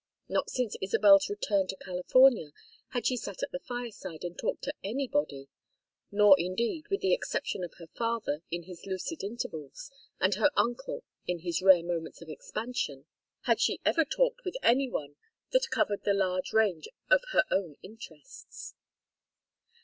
Not 0.27 0.49
since 0.49 0.75
Isabel's 0.81 1.29
return 1.29 1.67
to 1.67 1.75
California 1.75 2.49
had 2.87 3.05
she 3.05 3.15
sat 3.15 3.43
at 3.43 3.53
a 3.53 3.59
fireside 3.59 4.23
and 4.23 4.35
talked 4.35 4.63
to 4.63 4.73
anybody; 4.83 5.47
nor, 6.11 6.33
indeed, 6.39 6.87
with 6.89 7.01
the 7.01 7.13
exception 7.13 7.63
of 7.63 7.75
her 7.75 7.85
father 7.85 8.41
in 8.49 8.63
his 8.63 8.87
lucid 8.87 9.23
intervals, 9.23 9.91
and 10.19 10.33
her 10.33 10.49
uncle 10.57 11.03
in 11.27 11.41
his 11.41 11.61
rare 11.61 11.83
moments 11.83 12.19
of 12.19 12.29
expansion, 12.29 13.05
had 13.41 13.61
she 13.61 13.79
ever 13.85 14.03
talked 14.03 14.41
with 14.43 14.55
any 14.63 14.89
one 14.89 15.17
that 15.51 15.69
covered 15.69 16.03
the 16.03 16.15
large 16.15 16.51
range 16.51 16.87
of 17.11 17.21
her 17.31 17.43
own 17.51 17.75
interests. 17.83 18.73